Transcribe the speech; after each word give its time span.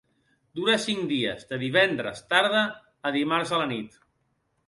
Dura 0.59 0.77
cinc 0.85 1.03
dies, 1.11 1.43
de 1.51 1.59
divendres 1.65 2.23
tarda 2.33 2.63
al 3.09 3.15
dimarts 3.19 3.51
a 3.59 3.59
la 3.65 3.71
nit. 3.77 4.01